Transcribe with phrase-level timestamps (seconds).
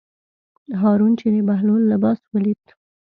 [0.81, 2.63] هارون چې د بهلول لباس ولید.